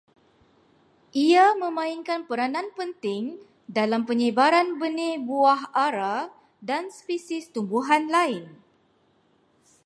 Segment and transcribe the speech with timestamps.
[1.23, 3.23] Ia memainkan peranan penting
[3.77, 6.17] dalam penyebaran benih buah ara
[6.69, 8.43] dan spesies tumbuhan lain